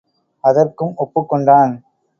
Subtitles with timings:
[0.43, 1.73] அதற்கும் ஒப்புக் கொண்டான்.